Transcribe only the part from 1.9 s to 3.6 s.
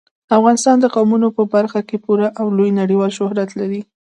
پوره او لوی نړیوال شهرت